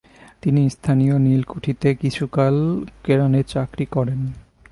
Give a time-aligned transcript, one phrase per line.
[0.41, 2.55] তিনি স্থানীয় নীলকুঠিতে কিছুকাল
[3.03, 4.19] কেরানির চাকরি করেন।